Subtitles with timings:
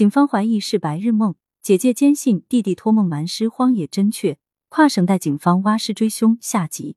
[0.00, 4.38] 警方怀疑是白日梦，姐姐坚信弟弟托梦瞒尸荒野真确，
[4.70, 6.38] 跨省带警方挖尸追凶。
[6.40, 6.96] 下集，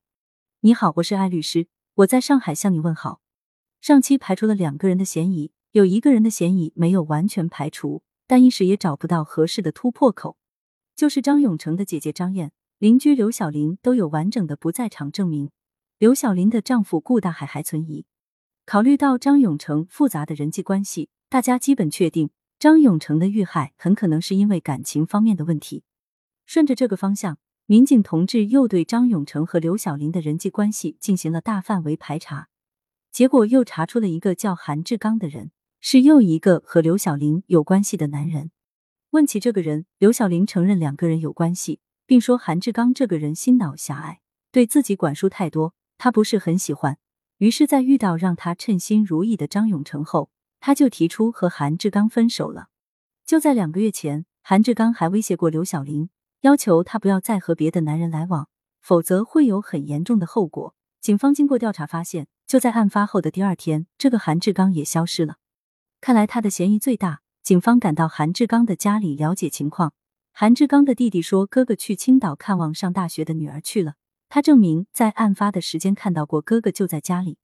[0.62, 3.20] 你好，我是艾律师，我在上海向你问好。
[3.82, 10.38] 上期排除了两个人的嫌疑，有一个人的嫌疑没有完全排除，但一时也找不到合适的突破口，
[10.96, 12.54] 就是张永成的姐姐张燕。
[12.78, 15.52] 邻居刘小林都有完整的不在场证明，
[15.98, 18.06] 刘小林的丈夫顾大海还存疑。
[18.66, 22.30] 考虑到张永成复杂的人际关系，大家基本确定
[22.64, 25.84] 张永成的遇害很可能是因为感情方面的问题。
[26.46, 32.48] 顺着这个方向，民警同志又对张永成和刘小林的人际关系进行了大范围排查，
[33.12, 38.52] 结果又查出了一个叫韩志刚的人，是又一个和刘小林有关系的男人。
[39.10, 41.82] 问起这个人，刘小林承认两个人有关系。
[42.06, 44.22] 并说韩志刚这个人心脑狭隘，
[44.54, 46.98] 对自己管束太多，他不是很喜欢。
[47.40, 50.30] 于是，在遇到让他称心如意的张永成后，
[50.66, 52.70] 他就提出和韩志刚分手了。
[53.26, 58.48] 就在两个月前，韩志刚还威胁过刘小玲，要求他不要再和别的男人来往，
[58.80, 60.74] 否则会有很严重的后果。
[61.02, 65.36] 警方经过调查发现，就在案发后的第二天，这个韩志刚也消失了。
[66.00, 67.20] 看来他的嫌疑最大。
[67.42, 69.92] 警方赶到韩志刚的家里了解情况。
[70.32, 73.96] 韩志刚的弟弟说：“哥哥去青岛看望上大学的女儿去了。”
[74.30, 77.38] 他证明在案发的时间看到过哥哥就在家里。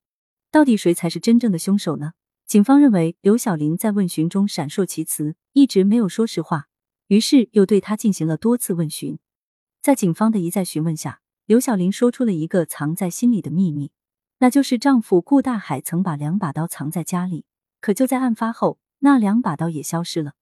[0.50, 2.14] 到底谁才是真正的凶手呢？
[2.50, 6.67] 警方认为刘小玲在问询中闪烁其词，一直没有说实话，
[7.05, 9.19] 于是又对她进行了多次问询。
[9.83, 13.92] 在警方的一再询问下，刘小玲说出了一个藏在心里的秘密，
[14.39, 17.45] 那就是丈夫顾大海曾把两把刀藏在家里，
[17.80, 20.33] 可就在案发后，那两把刀也消失了。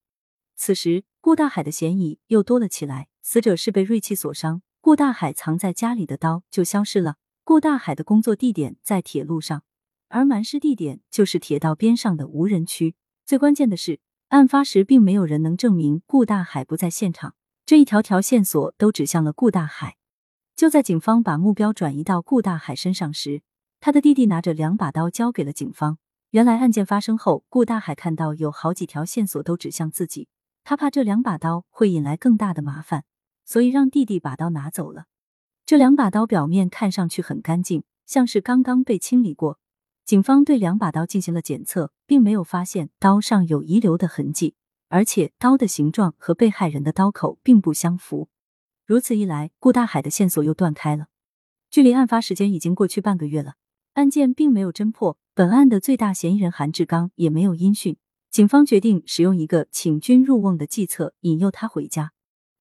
[0.56, 1.04] 此时。
[1.20, 3.08] 顾大海的嫌疑又多了起来。
[3.20, 7.16] 死者是被锐器所伤，顾大海藏在家里的刀就消失了。
[7.44, 9.64] 顾大海的工作地点在铁路上，
[10.08, 12.94] 而埋尸地点就是铁道边上的无人区。
[13.24, 19.96] 最关键的是，案发时并没有人能证明顾大海不在现场，这一条条线索都指向了顾大海。
[20.56, 23.42] 就在警方把目标转移到顾大海身上时，
[23.80, 25.98] 他的弟弟拿着两把刀交给了警方。
[26.30, 30.28] 原来案件发生后，顾大海看到有好几条线索都指向自己。
[30.64, 33.04] 他怕这两把刀会引来更大的麻烦，
[33.44, 35.04] 所以让弟弟把刀拿走了。
[35.64, 39.58] 这两把刀表面看上去很干净，像是刚刚被清理过。
[40.08, 44.54] 警方对两把刀进行了检测，并没有发现刀上有遗留的痕迹，
[44.88, 48.30] 而且刀的形状和被害人的刀口并不相符。
[48.86, 51.08] 如此一来，顾大海的线索又断开了。
[51.68, 53.56] 距离案发时间已经过去半个月了，
[53.92, 57.98] 案件并没有侦破，本案的最大嫌疑人韩志刚也没有音讯。
[58.30, 62.14] 警方决定使用一个请君入瓮的计策引诱他回家。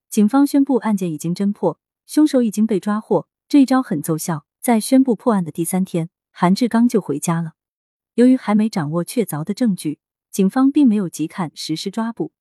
[0.10, 3.30] 警方宣布案件已经侦破，凶手已经被抓获。
[3.48, 6.10] 这一招很奏效，在宣布破案的第三天，
[6.40, 7.54] 韩志刚就回家了。
[8.14, 9.98] 由于还没掌握确凿的证据，
[10.30, 12.32] 警方并没有急看实施抓捕，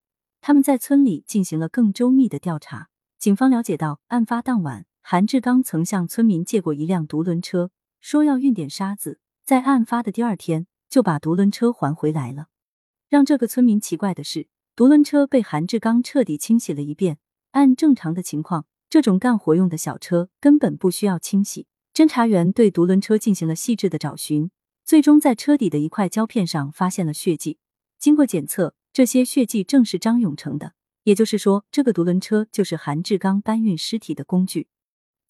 [0.42, 2.90] 他们在村里进行了更周密的调查。
[3.18, 12.48] 警方了解到，案发当晚，韩志刚曾向村民借过一辆独轮车，说要运点沙子，在案发的第二天就把独轮车还回来了。
[13.08, 17.16] 让这个村民奇怪的是，独轮车被韩志刚彻底清洗了一遍。
[17.52, 21.66] 按正常的情况，这种干活用的小车根本不需要清洗。
[21.96, 24.50] 侦查员对独轮车进行了细致的找寻，
[24.84, 27.56] 最终在车底的一块胶片上发现了血迹。
[27.98, 30.74] 经过检测，这些血迹正是张永成的，
[31.04, 34.68] 也就是说，这个独轮车就是韩志刚搬运尸体的工具。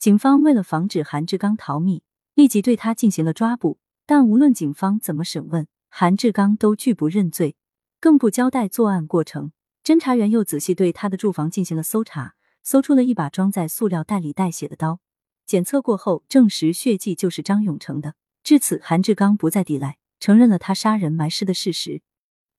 [0.01, 2.01] 警方为了防止韩志刚逃匿，
[2.35, 3.79] 立即对他进行了抓捕。
[4.05, 7.55] 但无论警方怎么审问，韩志刚都拒不认罪。
[8.01, 9.53] 更不交代作案过程，
[9.85, 12.35] 侦查员又仔细对他的住房进行了搜查，
[12.65, 14.99] 搜出了一把装在塑料袋里带血的刀。
[15.47, 18.15] 检测过后，证实血迹就是张永成的。
[18.43, 22.03] 至此，韩志刚不再抵赖，承认了他杀人埋尸的事实。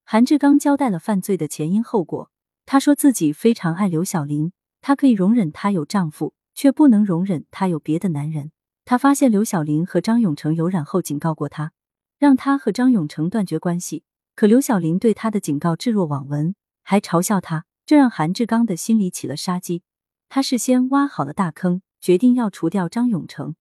[0.03, 2.31] 韩志刚交代了犯罪的前因后果。
[2.65, 8.51] 他说自己非常爱刘小玲，他可以容忍她有丈夫，却不能容忍她有别的男人。
[8.83, 11.71] 他发现刘小玲和张永成有染后，警告过他，
[12.17, 14.03] 让他和张永成断绝关系。
[14.35, 19.83] 可刘小玲对他的警告置若罔闻，还嘲笑他，这让韩志刚的心里起了杀机。
[20.29, 23.55] 他事先挖好了大坑，决定要除掉张永成。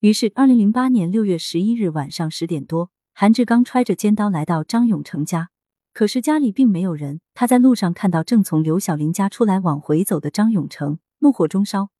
[0.00, 5.50] 于是，二零零八年六月十一日晚上十点多，韩志刚揣着尖刀来到张永成家，
[5.92, 7.20] 可是家里并没有人。
[7.34, 11.90] 他在路上看到正从刘小玲家出来往回走的张永成，怒火中烧，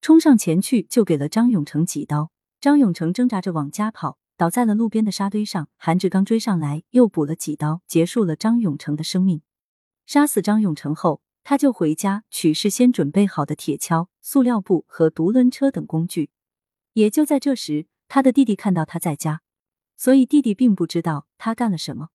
[0.00, 2.30] 冲上前去就给了张永成几刀。
[2.60, 4.18] 张永成挣扎着往家跑。
[4.36, 9.42] 倒在了路边的沙堆上，韩志刚追上来，又补了几刀，结束了张永成的生命。
[10.06, 16.28] 杀死张永成后，他就回家取事先准备好的铁锹、塑料布和独轮车等工具。
[16.92, 19.40] 也就在这时，他的弟弟看到他在家，
[19.96, 22.08] 所以弟弟并不知道他干了什么。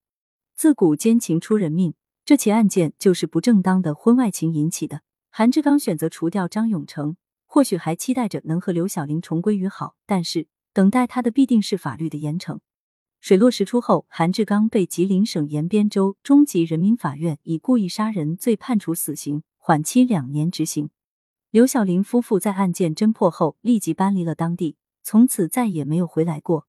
[0.54, 5.02] 自古奸情出人命，这起案件就是不正当的婚外情引起的。
[5.32, 12.60] 韩志刚选择除掉张永成，或许还期待着能和刘晓玲重归于好，但是等待他的必定是法律的严惩。
[13.24, 20.90] 水落石出后，韩志刚被吉林省延边州中级人民法院以故意杀人罪判处死刑，缓期两年执行。
[21.50, 26.68] 刘晓玲夫妇在案件侦破后立即搬离了当地，从此再也没有回来过。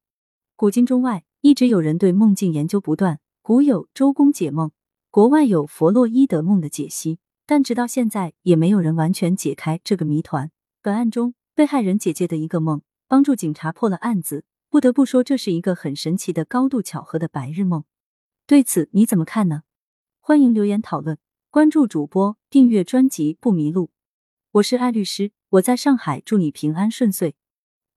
[0.54, 4.70] 古今中外，一直有人对梦境研究不断，古有周公解梦，
[5.10, 7.18] 国外有弗洛伊德梦的解析。
[7.46, 10.52] 但直到现在，也没有人完全解开这个谜团。
[10.80, 14.44] 本案中，被害人姐姐的一个梦，帮助警察破了案子。
[14.74, 17.84] 不得不说，这是一个很神奇的、高度巧合的白日梦。
[18.44, 19.62] 对此你怎么看呢？
[20.18, 21.16] 欢迎留言讨论，
[21.48, 23.92] 关注主播，订阅专辑不迷路。
[24.50, 27.36] 我是艾律师，我在上海，祝你平安顺遂，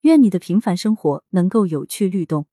[0.02, 2.46] 愿你的平凡生活能够有趣律动。